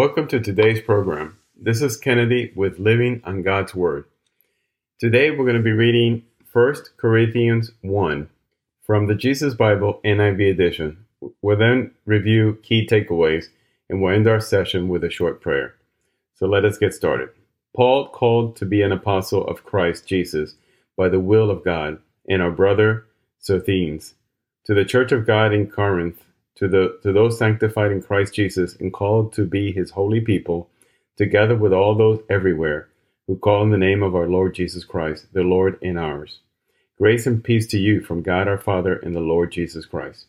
Welcome 0.00 0.28
to 0.28 0.40
today's 0.40 0.80
program. 0.80 1.36
This 1.60 1.82
is 1.82 1.98
Kennedy 1.98 2.54
with 2.56 2.78
Living 2.78 3.20
on 3.22 3.42
God's 3.42 3.74
Word. 3.74 4.06
Today 4.98 5.30
we're 5.30 5.44
going 5.44 5.58
to 5.58 5.62
be 5.62 5.72
reading 5.72 6.22
1 6.54 6.74
Corinthians 6.96 7.72
1 7.82 8.30
from 8.82 9.08
the 9.08 9.14
Jesus 9.14 9.52
Bible 9.52 10.00
NIV 10.02 10.52
edition. 10.52 11.04
We'll 11.42 11.58
then 11.58 11.90
review 12.06 12.58
key 12.62 12.86
takeaways 12.86 13.48
and 13.90 14.00
we'll 14.00 14.14
end 14.14 14.26
our 14.26 14.40
session 14.40 14.88
with 14.88 15.04
a 15.04 15.10
short 15.10 15.42
prayer. 15.42 15.74
So 16.34 16.46
let 16.46 16.64
us 16.64 16.78
get 16.78 16.94
started. 16.94 17.28
Paul, 17.76 18.08
called 18.08 18.56
to 18.56 18.64
be 18.64 18.80
an 18.80 18.92
apostle 18.92 19.46
of 19.48 19.64
Christ 19.64 20.06
Jesus 20.06 20.54
by 20.96 21.10
the 21.10 21.20
will 21.20 21.50
of 21.50 21.62
God, 21.62 21.98
and 22.26 22.40
our 22.40 22.50
brother 22.50 23.04
Sosthenes, 23.38 24.14
to 24.64 24.72
the 24.72 24.86
church 24.86 25.12
of 25.12 25.26
God 25.26 25.52
in 25.52 25.66
Corinth 25.66 26.24
to, 26.56 26.68
the, 26.68 26.98
to 27.02 27.12
those 27.12 27.38
sanctified 27.38 27.92
in 27.92 28.02
Christ 28.02 28.34
Jesus 28.34 28.76
and 28.76 28.92
called 28.92 29.32
to 29.34 29.44
be 29.44 29.72
his 29.72 29.90
holy 29.92 30.20
people, 30.20 30.68
together 31.16 31.56
with 31.56 31.72
all 31.72 31.94
those 31.94 32.20
everywhere 32.28 32.88
who 33.26 33.36
call 33.36 33.62
in 33.62 33.70
the 33.70 33.78
name 33.78 34.02
of 34.02 34.14
our 34.14 34.26
Lord 34.26 34.54
Jesus 34.54 34.84
Christ, 34.84 35.26
the 35.32 35.42
Lord 35.42 35.78
in 35.80 35.96
ours. 35.96 36.40
Grace 36.98 37.26
and 37.26 37.42
peace 37.42 37.66
to 37.68 37.78
you 37.78 38.00
from 38.00 38.22
God 38.22 38.48
our 38.48 38.58
Father 38.58 38.94
and 38.96 39.14
the 39.14 39.20
Lord 39.20 39.52
Jesus 39.52 39.86
Christ. 39.86 40.26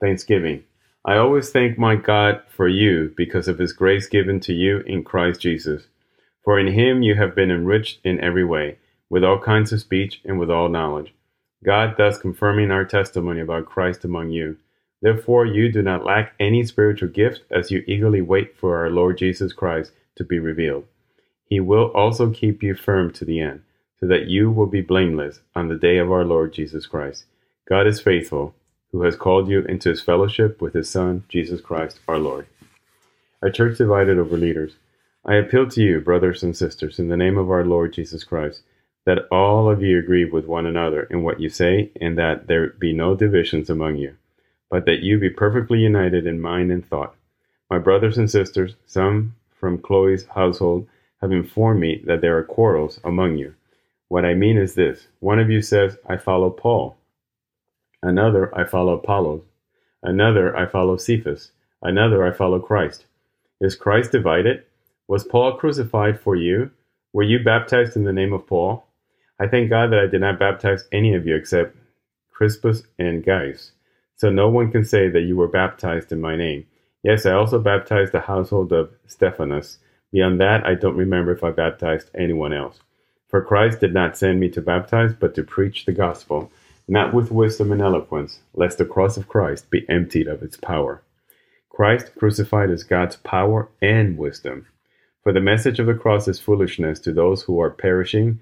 Thanksgiving. 0.00 0.64
I 1.04 1.16
always 1.16 1.50
thank 1.50 1.78
my 1.78 1.94
God 1.94 2.42
for 2.48 2.68
you 2.68 3.14
because 3.16 3.48
of 3.48 3.58
his 3.58 3.72
grace 3.72 4.08
given 4.08 4.40
to 4.40 4.52
you 4.52 4.80
in 4.80 5.04
Christ 5.04 5.40
Jesus. 5.40 5.86
For 6.44 6.58
in 6.58 6.74
him 6.74 7.02
you 7.02 7.14
have 7.14 7.34
been 7.34 7.50
enriched 7.50 8.00
in 8.04 8.20
every 8.20 8.44
way, 8.44 8.78
with 9.08 9.24
all 9.24 9.38
kinds 9.38 9.72
of 9.72 9.80
speech 9.80 10.20
and 10.24 10.38
with 10.38 10.50
all 10.50 10.68
knowledge. 10.68 11.14
God 11.64 11.94
thus 11.96 12.18
confirming 12.18 12.70
our 12.70 12.84
testimony 12.84 13.40
about 13.40 13.66
Christ 13.66 14.04
among 14.04 14.30
you 14.30 14.58
Therefore, 15.02 15.44
you 15.44 15.70
do 15.70 15.82
not 15.82 16.04
lack 16.04 16.34
any 16.40 16.64
spiritual 16.64 17.10
gift 17.10 17.42
as 17.50 17.70
you 17.70 17.84
eagerly 17.86 18.22
wait 18.22 18.56
for 18.56 18.78
our 18.78 18.90
Lord 18.90 19.18
Jesus 19.18 19.52
Christ 19.52 19.92
to 20.16 20.24
be 20.24 20.38
revealed. 20.38 20.86
He 21.44 21.60
will 21.60 21.92
also 21.92 22.30
keep 22.30 22.62
you 22.62 22.74
firm 22.74 23.12
to 23.12 23.24
the 23.24 23.40
end, 23.40 23.62
so 24.00 24.06
that 24.06 24.26
you 24.26 24.50
will 24.50 24.66
be 24.66 24.80
blameless 24.80 25.40
on 25.54 25.68
the 25.68 25.76
day 25.76 25.98
of 25.98 26.10
our 26.10 26.24
Lord 26.24 26.54
Jesus 26.54 26.86
Christ. 26.86 27.24
God 27.68 27.86
is 27.86 28.00
faithful, 28.00 28.54
who 28.90 29.02
has 29.02 29.16
called 29.16 29.48
you 29.48 29.60
into 29.66 29.90
his 29.90 30.00
fellowship 30.00 30.62
with 30.62 30.72
his 30.72 30.88
Son, 30.88 31.24
Jesus 31.28 31.60
Christ, 31.60 32.00
our 32.08 32.18
Lord. 32.18 32.46
Our 33.42 33.50
church 33.50 33.76
divided 33.76 34.18
over 34.18 34.38
leaders. 34.38 34.76
I 35.26 35.34
appeal 35.34 35.68
to 35.68 35.82
you, 35.82 36.00
brothers 36.00 36.42
and 36.42 36.56
sisters, 36.56 36.98
in 36.98 37.08
the 37.08 37.16
name 37.16 37.36
of 37.36 37.50
our 37.50 37.64
Lord 37.64 37.92
Jesus 37.92 38.24
Christ, 38.24 38.62
that 39.04 39.28
all 39.30 39.70
of 39.70 39.82
you 39.82 39.98
agree 39.98 40.24
with 40.24 40.46
one 40.46 40.64
another 40.64 41.02
in 41.02 41.22
what 41.22 41.38
you 41.38 41.50
say, 41.50 41.90
and 42.00 42.16
that 42.16 42.46
there 42.46 42.70
be 42.70 42.94
no 42.94 43.14
divisions 43.14 43.68
among 43.68 43.96
you 43.96 44.16
but 44.70 44.84
that 44.86 45.02
you 45.02 45.18
be 45.18 45.30
perfectly 45.30 45.78
united 45.78 46.26
in 46.26 46.40
mind 46.40 46.72
and 46.72 46.86
thought. 46.86 47.14
My 47.70 47.78
brothers 47.78 48.18
and 48.18 48.30
sisters, 48.30 48.74
some 48.86 49.34
from 49.58 49.78
Chloe's 49.78 50.26
household, 50.26 50.88
have 51.20 51.32
informed 51.32 51.80
me 51.80 52.02
that 52.06 52.20
there 52.20 52.36
are 52.36 52.44
quarrels 52.44 53.00
among 53.04 53.36
you. 53.38 53.54
What 54.08 54.24
I 54.24 54.34
mean 54.34 54.56
is 54.56 54.74
this 54.74 55.08
one 55.20 55.38
of 55.38 55.50
you 55.50 55.62
says, 55.62 55.98
I 56.08 56.16
follow 56.16 56.50
Paul, 56.50 56.96
another, 58.02 58.56
I 58.56 58.64
follow 58.64 58.94
Apollos, 58.94 59.42
another, 60.02 60.56
I 60.56 60.66
follow 60.66 60.96
Cephas, 60.96 61.50
another, 61.82 62.24
I 62.24 62.32
follow 62.32 62.60
Christ. 62.60 63.06
Is 63.60 63.74
Christ 63.74 64.12
divided? 64.12 64.64
Was 65.08 65.24
Paul 65.24 65.56
crucified 65.56 66.20
for 66.20 66.36
you? 66.36 66.70
Were 67.12 67.22
you 67.22 67.42
baptized 67.42 67.96
in 67.96 68.04
the 68.04 68.12
name 68.12 68.32
of 68.32 68.46
Paul? 68.46 68.86
I 69.40 69.46
thank 69.46 69.70
God 69.70 69.90
that 69.92 70.00
I 70.00 70.06
did 70.06 70.20
not 70.20 70.38
baptize 70.38 70.84
any 70.92 71.14
of 71.14 71.26
you 71.26 71.34
except 71.34 71.76
Crispus 72.30 72.82
and 72.98 73.24
Gaius 73.24 73.72
so 74.16 74.30
no 74.30 74.48
one 74.48 74.70
can 74.70 74.84
say 74.84 75.08
that 75.08 75.22
you 75.22 75.36
were 75.36 75.48
baptized 75.48 76.10
in 76.10 76.20
my 76.20 76.36
name. 76.36 76.66
Yes, 77.02 77.26
I 77.26 77.32
also 77.32 77.58
baptized 77.58 78.12
the 78.12 78.20
household 78.20 78.72
of 78.72 78.90
Stephanas. 79.06 79.78
Beyond 80.12 80.40
that, 80.40 80.66
I 80.66 80.74
don't 80.74 80.96
remember 80.96 81.32
if 81.32 81.44
I 81.44 81.50
baptized 81.50 82.10
anyone 82.14 82.52
else. 82.52 82.80
For 83.28 83.44
Christ 83.44 83.80
did 83.80 83.92
not 83.92 84.16
send 84.16 84.40
me 84.40 84.48
to 84.50 84.60
baptize, 84.62 85.12
but 85.12 85.34
to 85.34 85.42
preach 85.42 85.84
the 85.84 85.92
gospel, 85.92 86.50
not 86.88 87.12
with 87.12 87.30
wisdom 87.30 87.72
and 87.72 87.82
eloquence, 87.82 88.40
lest 88.54 88.78
the 88.78 88.84
cross 88.84 89.16
of 89.16 89.28
Christ 89.28 89.70
be 89.70 89.88
emptied 89.88 90.28
of 90.28 90.42
its 90.42 90.56
power. 90.56 91.02
Christ 91.68 92.12
crucified 92.16 92.70
is 92.70 92.84
God's 92.84 93.16
power 93.16 93.68
and 93.82 94.16
wisdom. 94.16 94.66
For 95.22 95.32
the 95.32 95.40
message 95.40 95.78
of 95.78 95.86
the 95.86 95.94
cross 95.94 96.28
is 96.28 96.40
foolishness 96.40 97.00
to 97.00 97.12
those 97.12 97.42
who 97.42 97.60
are 97.60 97.70
perishing, 97.70 98.40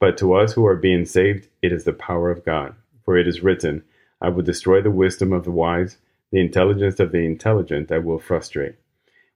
but 0.00 0.18
to 0.18 0.34
us 0.34 0.52
who 0.52 0.66
are 0.66 0.76
being 0.76 1.06
saved, 1.06 1.48
it 1.62 1.72
is 1.72 1.84
the 1.84 1.92
power 1.92 2.30
of 2.30 2.44
God. 2.44 2.74
For 3.04 3.16
it 3.16 3.26
is 3.26 3.42
written, 3.42 3.84
I 4.20 4.28
will 4.28 4.42
destroy 4.42 4.80
the 4.80 4.90
wisdom 4.90 5.32
of 5.32 5.44
the 5.44 5.50
wise, 5.50 5.98
the 6.30 6.40
intelligence 6.40 6.98
of 7.00 7.12
the 7.12 7.24
intelligent 7.24 7.92
I 7.92 7.98
will 7.98 8.18
frustrate. 8.18 8.76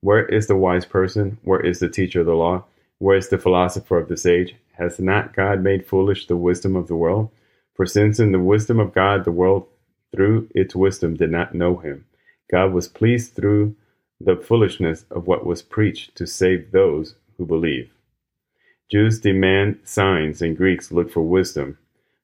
Where 0.00 0.24
is 0.26 0.46
the 0.46 0.56
wise 0.56 0.84
person? 0.84 1.38
Where 1.42 1.60
is 1.60 1.80
the 1.80 1.88
teacher 1.88 2.20
of 2.20 2.26
the 2.26 2.34
law? 2.34 2.64
Where 2.98 3.16
is 3.16 3.28
the 3.28 3.38
philosopher 3.38 3.98
of 3.98 4.08
the 4.08 4.16
sage? 4.16 4.54
Has 4.78 4.98
not 4.98 5.34
God 5.34 5.62
made 5.62 5.86
foolish 5.86 6.26
the 6.26 6.36
wisdom 6.36 6.76
of 6.76 6.86
the 6.86 6.96
world? 6.96 7.30
For 7.74 7.86
since 7.86 8.18
in 8.20 8.32
the 8.32 8.38
wisdom 8.38 8.78
of 8.78 8.94
God 8.94 9.24
the 9.24 9.32
world 9.32 9.66
through 10.14 10.48
its 10.54 10.74
wisdom 10.74 11.14
did 11.14 11.30
not 11.30 11.54
know 11.54 11.76
him, 11.76 12.06
God 12.50 12.72
was 12.72 12.88
pleased 12.88 13.34
through 13.34 13.74
the 14.20 14.36
foolishness 14.36 15.04
of 15.10 15.26
what 15.26 15.44
was 15.44 15.62
preached 15.62 16.14
to 16.16 16.26
save 16.26 16.70
those 16.70 17.16
who 17.36 17.44
believe. 17.44 17.90
Jews 18.90 19.20
demand 19.20 19.80
signs 19.84 20.40
and 20.40 20.56
Greeks 20.56 20.92
look 20.92 21.10
for 21.10 21.22
wisdom, 21.22 21.76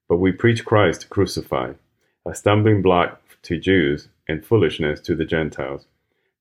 but 0.09 0.17
we 0.17 0.33
preach 0.33 0.65
Christ 0.65 1.11
crucified 1.11 1.77
a 2.25 2.35
stumbling 2.35 2.83
block 2.83 3.21
to 3.43 3.59
Jews 3.59 4.09
and 4.29 4.45
foolishness 4.45 5.01
to 5.01 5.17
the 5.17 5.25
Gentiles. 5.25 5.87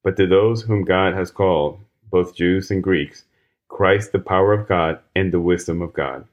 But 0.04 0.16
to 0.18 0.28
those 0.28 0.64
whom 0.64 0.84
God 0.84 1.14
has 1.14 1.32
called, 1.32 1.80
both 2.12 2.36
Jews 2.36 2.70
and 2.70 2.84
Greeks, 2.84 3.26
Christ 3.68 4.12
the 4.12 4.20
power 4.20 4.54
of 4.54 4.68
God 4.68 5.00
and 5.16 5.32
the 5.32 5.40
wisdom 5.40 5.82
of 5.82 5.94
God. 5.94 6.26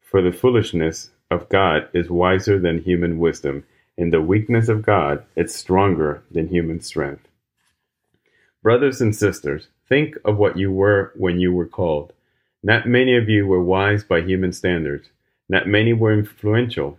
For 0.00 0.22
the 0.22 0.32
foolishness 0.32 1.10
of 1.30 1.48
God 1.48 1.88
is 1.92 2.08
wiser 2.08 2.58
than 2.58 2.82
human 2.82 3.18
wisdom, 3.18 3.64
and 3.98 4.12
the 4.12 4.22
weakness 4.22 4.68
of 4.68 4.82
God 4.82 5.24
is 5.34 5.54
stronger 5.54 6.22
than 6.30 6.48
human 6.48 6.80
strength. 6.80 7.28
Brothers 8.62 9.00
and 9.00 9.14
sisters, 9.14 9.68
think 9.88 10.16
of 10.24 10.38
what 10.38 10.56
you 10.56 10.72
were 10.72 11.12
when 11.16 11.40
you 11.40 11.52
were 11.52 11.66
called. 11.66 12.12
Not 12.62 12.86
many 12.86 13.16
of 13.16 13.28
you 13.28 13.46
were 13.46 13.62
wise 13.62 14.02
by 14.04 14.22
human 14.22 14.52
standards. 14.52 15.08
Not 15.48 15.66
many 15.66 15.92
were 15.92 16.12
influential 16.12 16.98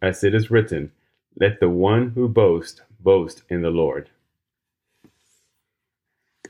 as 0.00 0.24
it 0.24 0.34
is 0.34 0.50
written, 0.50 0.92
Let 1.40 1.60
the 1.60 1.68
one 1.68 2.10
who 2.10 2.28
boasts 2.28 2.80
boast 3.00 3.42
in 3.48 3.62
the 3.62 3.70
Lord. 3.70 4.10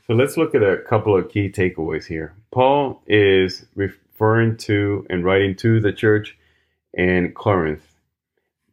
So 0.07 0.13
let's 0.13 0.37
look 0.37 0.55
at 0.55 0.63
a 0.63 0.77
couple 0.77 1.15
of 1.15 1.29
key 1.29 1.49
takeaways 1.49 2.05
here. 2.05 2.33
Paul 2.51 3.01
is 3.05 3.65
referring 3.75 4.57
to 4.57 5.05
and 5.09 5.23
writing 5.23 5.55
to 5.57 5.79
the 5.79 5.93
church 5.93 6.35
in 6.93 7.31
Corinth. 7.33 7.85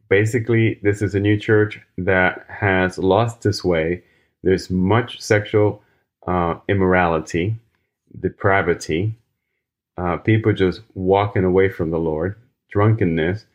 Basically, 0.09 0.79
this 0.81 1.01
is 1.01 1.13
a 1.13 1.19
new 1.19 1.37
church 1.37 1.79
that 1.97 2.45
has 2.49 2.97
lost 2.97 3.45
its 3.45 3.63
way. 3.63 4.03
There's 4.41 4.69
much 4.69 5.21
sexual 5.21 5.83
uh, 6.25 6.55
immorality, 6.67 7.55
depravity, 8.19 9.13
uh, 9.97 10.17
people 10.17 10.53
just 10.53 10.81
walking 10.95 11.43
away 11.43 11.69
from 11.69 11.91
the 11.91 11.99
Lord, 11.99 12.35
drunkenness, 12.71 13.45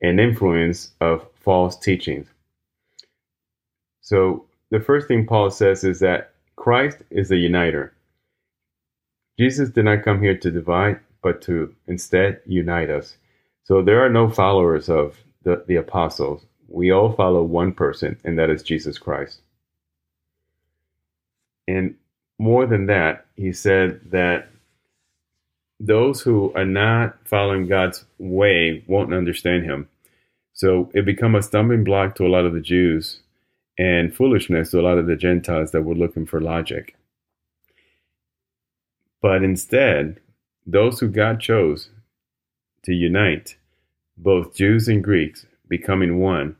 and 0.00 0.20
influence 0.20 0.90
of 1.00 1.26
false 1.34 1.76
teachings. 1.76 2.26
So, 4.00 4.46
the 4.70 4.80
first 4.80 5.08
thing 5.08 5.26
Paul 5.26 5.50
says 5.50 5.84
is 5.84 6.00
that 6.00 6.34
Christ 6.56 6.98
is 7.10 7.30
a 7.30 7.36
uniter. 7.36 7.94
Jesus 9.38 9.70
did 9.70 9.84
not 9.84 10.04
come 10.04 10.20
here 10.22 10.36
to 10.36 10.50
divide, 10.50 11.00
but 11.22 11.40
to 11.42 11.74
instead 11.86 12.40
unite 12.46 12.90
us. 12.90 13.16
So, 13.64 13.82
there 13.82 14.04
are 14.04 14.10
no 14.10 14.28
followers 14.28 14.88
of 14.88 15.16
the, 15.42 15.64
the 15.66 15.76
apostles. 15.76 16.44
We 16.68 16.90
all 16.90 17.12
follow 17.12 17.42
one 17.42 17.72
person, 17.72 18.18
and 18.24 18.38
that 18.38 18.50
is 18.50 18.62
Jesus 18.62 18.98
Christ. 18.98 19.40
And 21.66 21.94
more 22.38 22.66
than 22.66 22.86
that, 22.86 23.26
he 23.36 23.52
said 23.52 24.00
that 24.10 24.48
those 25.80 26.20
who 26.22 26.52
are 26.54 26.64
not 26.64 27.16
following 27.24 27.66
God's 27.66 28.04
way 28.18 28.82
won't 28.86 29.14
understand 29.14 29.64
him. 29.64 29.88
So 30.52 30.90
it 30.92 31.04
become 31.04 31.34
a 31.34 31.42
stumbling 31.42 31.84
block 31.84 32.16
to 32.16 32.26
a 32.26 32.28
lot 32.28 32.44
of 32.44 32.52
the 32.52 32.60
Jews 32.60 33.20
and 33.78 34.14
foolishness 34.14 34.72
to 34.72 34.80
a 34.80 34.82
lot 34.82 34.98
of 34.98 35.06
the 35.06 35.16
Gentiles 35.16 35.70
that 35.70 35.82
were 35.82 35.94
looking 35.94 36.26
for 36.26 36.40
logic. 36.40 36.96
But 39.22 39.44
instead, 39.44 40.18
those 40.66 40.98
who 40.98 41.08
God 41.08 41.40
chose 41.40 41.90
to 42.84 42.92
unite, 42.92 43.56
both 44.16 44.54
Jews 44.54 44.88
and 44.88 45.02
Greeks, 45.02 45.46
becoming 45.68 46.18
one, 46.18 46.56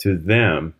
to 0.00 0.16
them, 0.16 0.74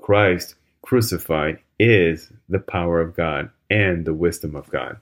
Christ 0.00 0.54
crucified 0.82 1.58
is 1.78 2.32
the 2.48 2.60
power 2.60 3.00
of 3.00 3.16
God 3.16 3.50
and 3.70 4.04
the 4.04 4.14
wisdom 4.14 4.54
of 4.54 4.70
God. 4.70 4.98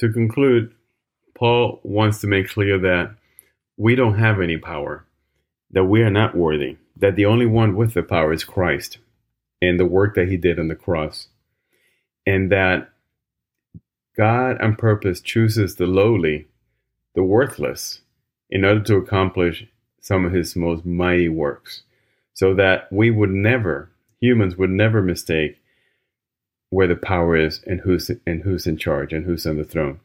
To 0.00 0.12
conclude, 0.12 0.74
Paul 1.38 1.78
wants 1.84 2.20
to 2.20 2.26
make 2.26 2.48
clear 2.48 2.78
that 2.78 3.14
we 3.76 3.94
don't 3.94 4.18
have 4.18 4.40
any 4.40 4.56
power, 4.56 5.06
that 5.70 5.84
we 5.84 6.02
are 6.02 6.10
not 6.10 6.36
worthy, 6.36 6.78
that 6.96 7.14
the 7.14 7.26
only 7.26 7.46
one 7.46 7.76
with 7.76 7.94
the 7.94 8.02
power 8.02 8.32
is 8.32 8.42
Christ 8.42 8.98
and 9.62 9.78
the 9.78 9.86
work 9.86 10.16
that 10.16 10.28
he 10.28 10.36
did 10.36 10.58
on 10.58 10.66
the 10.66 10.74
cross, 10.74 11.28
and 12.26 12.50
that 12.50 12.90
God 14.16 14.60
on 14.60 14.74
purpose 14.74 15.20
chooses 15.20 15.76
the 15.76 15.86
lowly, 15.86 16.48
the 17.14 17.22
worthless, 17.22 18.00
in 18.50 18.64
order 18.64 18.80
to 18.80 18.96
accomplish 18.96 19.66
some 20.00 20.24
of 20.24 20.32
his 20.32 20.56
most 20.56 20.84
mighty 20.84 21.28
works, 21.28 21.82
so 22.34 22.52
that 22.54 22.92
we 22.92 23.12
would 23.12 23.30
never, 23.30 23.90
humans 24.20 24.56
would 24.56 24.70
never 24.70 25.02
mistake 25.02 25.60
where 26.70 26.88
the 26.88 26.96
power 26.96 27.36
is 27.36 27.62
and 27.64 27.80
who's 27.80 28.10
and 28.26 28.42
who's 28.42 28.66
in 28.66 28.76
charge 28.76 29.12
and 29.12 29.24
who's 29.24 29.46
on 29.46 29.56
the 29.56 29.64
throne. 29.64 30.00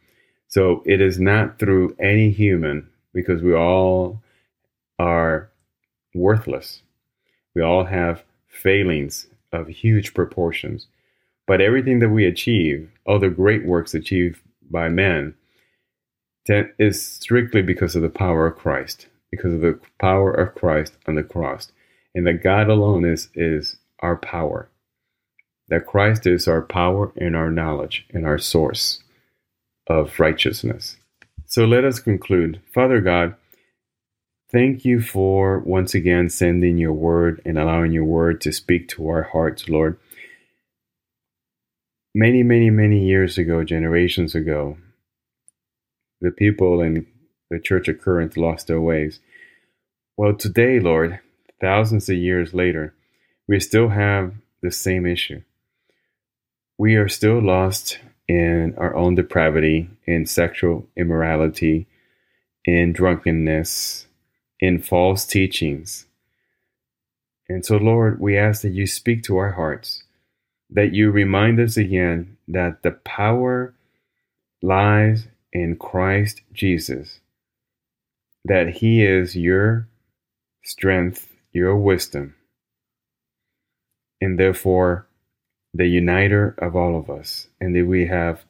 So 0.53 0.83
it 0.85 1.01
is 1.01 1.19
not 1.19 1.57
through 1.57 1.95
any 1.99 2.29
human 2.29 2.87
because 3.11 3.41
we 3.41 3.55
all 3.55 4.21
are 4.99 5.49
worthless. 6.13 6.83
We 7.55 7.63
all 7.63 7.85
have 7.85 8.23
failings 8.45 9.25
of 9.51 9.67
huge 9.67 10.13
proportions. 10.13 10.85
But 11.47 11.59
everything 11.59 11.97
that 12.01 12.09
we 12.09 12.27
achieve, 12.27 12.91
all 13.03 13.17
the 13.17 13.29
great 13.29 13.65
works 13.65 13.95
achieved 13.95 14.41
by 14.69 14.89
men, 14.89 15.33
is 16.47 17.01
strictly 17.01 17.63
because 17.63 17.95
of 17.95 18.03
the 18.03 18.09
power 18.09 18.45
of 18.45 18.55
Christ, 18.55 19.07
because 19.31 19.55
of 19.55 19.61
the 19.61 19.79
power 19.97 20.31
of 20.31 20.53
Christ 20.53 20.95
on 21.07 21.15
the 21.15 21.23
cross, 21.23 21.71
and 22.13 22.27
that 22.27 22.43
God 22.43 22.69
alone 22.69 23.05
is 23.05 23.27
is 23.33 23.77
our 24.01 24.17
power. 24.17 24.69
That 25.69 25.87
Christ 25.87 26.27
is 26.27 26.47
our 26.47 26.61
power 26.61 27.11
and 27.17 27.35
our 27.35 27.49
knowledge 27.49 28.05
and 28.13 28.27
our 28.27 28.37
source 28.37 29.02
of 29.87 30.19
righteousness. 30.19 30.97
So 31.45 31.65
let 31.65 31.83
us 31.83 31.99
conclude. 31.99 32.61
Father 32.73 33.01
God, 33.01 33.35
thank 34.51 34.85
you 34.85 35.01
for 35.01 35.59
once 35.59 35.93
again 35.93 36.29
sending 36.29 36.77
your 36.77 36.93
word 36.93 37.41
and 37.45 37.57
allowing 37.57 37.91
your 37.91 38.05
word 38.05 38.41
to 38.41 38.51
speak 38.51 38.87
to 38.89 39.07
our 39.07 39.23
hearts, 39.23 39.69
Lord. 39.69 39.99
Many, 42.15 42.43
many, 42.43 42.69
many 42.69 43.05
years 43.05 43.37
ago, 43.37 43.63
generations 43.63 44.35
ago, 44.35 44.77
the 46.21 46.31
people 46.31 46.81
in 46.81 47.07
the 47.49 47.59
Church 47.59 47.87
of 47.87 47.99
Corinth 47.99 48.37
lost 48.37 48.67
their 48.67 48.81
ways. 48.81 49.19
Well, 50.15 50.35
today, 50.35 50.79
Lord, 50.79 51.19
thousands 51.59 52.07
of 52.09 52.15
years 52.15 52.53
later, 52.53 52.93
we 53.47 53.59
still 53.59 53.89
have 53.89 54.33
the 54.61 54.71
same 54.71 55.05
issue. 55.05 55.41
We 56.77 56.95
are 56.95 57.09
still 57.09 57.39
lost 57.41 57.99
in 58.27 58.73
our 58.77 58.95
own 58.95 59.15
depravity, 59.15 59.89
in 60.05 60.25
sexual 60.25 60.87
immorality, 60.95 61.87
in 62.65 62.93
drunkenness, 62.93 64.07
in 64.59 64.81
false 64.81 65.25
teachings. 65.25 66.05
And 67.49 67.65
so, 67.65 67.77
Lord, 67.77 68.19
we 68.19 68.37
ask 68.37 68.61
that 68.61 68.69
you 68.69 68.87
speak 68.87 69.23
to 69.23 69.37
our 69.37 69.51
hearts, 69.51 70.03
that 70.69 70.93
you 70.93 71.11
remind 71.11 71.59
us 71.59 71.75
again 71.75 72.37
that 72.47 72.83
the 72.83 72.91
power 72.91 73.73
lies 74.61 75.27
in 75.51 75.75
Christ 75.75 76.41
Jesus, 76.53 77.19
that 78.45 78.69
He 78.69 79.03
is 79.03 79.35
your 79.35 79.87
strength, 80.63 81.29
your 81.51 81.75
wisdom, 81.75 82.35
and 84.21 84.39
therefore 84.39 85.07
the 85.73 85.87
uniter 85.87 86.55
of 86.59 86.75
all 86.75 86.97
of 86.97 87.09
us, 87.09 87.47
and 87.59 87.75
that 87.75 87.85
we 87.85 88.05
have 88.07 88.45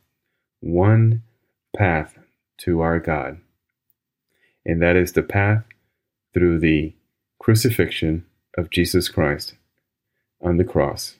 one 0.59 1.23
path 1.75 2.17
to 2.59 2.81
our 2.81 2.99
God, 2.99 3.39
and 4.65 4.81
that 4.81 4.95
is 4.95 5.13
the 5.13 5.23
path 5.23 5.63
through 6.33 6.59
the 6.59 6.93
crucifixion 7.39 8.25
of 8.57 8.69
Jesus 8.69 9.09
Christ 9.09 9.55
on 10.41 10.57
the 10.57 10.63
cross, 10.63 11.15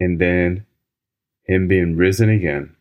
and 0.00 0.20
then 0.20 0.66
Him 1.44 1.68
being 1.68 1.96
risen 1.96 2.28
again 2.28 2.74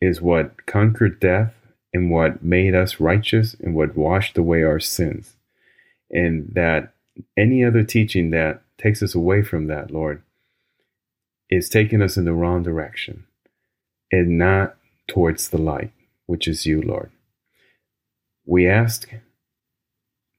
is 0.00 0.20
what 0.20 0.66
conquered 0.66 1.20
death 1.20 1.54
and 1.94 2.10
what 2.10 2.42
made 2.42 2.74
us 2.74 2.98
righteous 2.98 3.54
and 3.60 3.74
what 3.74 3.96
washed 3.96 4.36
away 4.36 4.62
our 4.62 4.80
sins. 4.80 5.36
And 6.10 6.52
that 6.54 6.92
any 7.36 7.64
other 7.64 7.84
teaching 7.84 8.30
that 8.30 8.62
takes 8.78 9.02
us 9.02 9.14
away 9.14 9.42
from 9.42 9.68
that, 9.68 9.90
Lord, 9.90 10.22
is 11.52 11.68
taking 11.68 12.00
us 12.00 12.16
in 12.16 12.24
the 12.24 12.32
wrong 12.32 12.62
direction 12.62 13.26
and 14.10 14.38
not 14.38 14.74
towards 15.06 15.50
the 15.50 15.58
light, 15.58 15.92
which 16.24 16.48
is 16.48 16.64
you, 16.64 16.80
Lord. 16.80 17.10
We 18.46 18.66
ask 18.66 19.10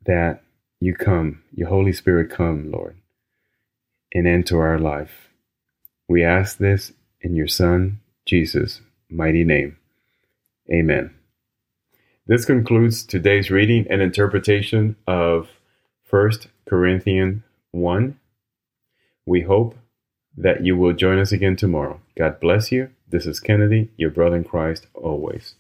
that 0.08 0.42
you 0.80 0.96
come, 0.96 1.44
your 1.54 1.70
Holy 1.70 1.94
Spirit 1.94 2.32
come, 2.32 2.72
Lord, 2.72 2.98
and 4.12 4.28
enter 4.28 4.66
our 4.66 4.80
life. 4.80 5.30
We 6.10 6.24
ask 6.24 6.58
this 6.58 6.94
in 7.22 7.36
your 7.36 7.48
Son, 7.48 8.00
Jesus' 8.26 8.82
mighty 9.08 9.44
name. 9.44 9.78
Amen. 10.74 11.14
This 12.26 12.44
concludes 12.44 13.04
today's 13.04 13.52
reading 13.52 13.86
and 13.88 14.02
interpretation 14.02 14.96
of 15.06 15.48
1 16.10 16.32
Corinthians 16.68 17.44
1. 17.72 18.20
We 19.28 19.42
hope 19.42 19.76
that 20.38 20.66
you 20.66 20.76
will 20.76 20.94
join 20.94 21.20
us 21.20 21.32
again 21.32 21.56
tomorrow. 21.56 22.00
God 22.18 22.40
bless 22.40 22.72
you. 22.72 22.90
This 23.10 23.26
is 23.26 23.40
Kennedy, 23.40 23.90
your 23.98 24.10
brother 24.10 24.38
in 24.38 24.44
Christ, 24.44 24.88
always. 24.94 25.56